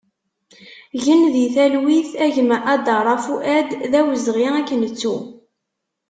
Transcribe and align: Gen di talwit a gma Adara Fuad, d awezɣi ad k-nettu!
Gen 1.03 1.21
di 1.33 1.45
talwit 1.55 2.11
a 2.25 2.25
gma 2.35 2.57
Adara 2.73 3.15
Fuad, 3.25 3.69
d 3.91 3.93
awezɣi 3.99 4.47
ad 4.59 4.65
k-nettu! 4.67 5.15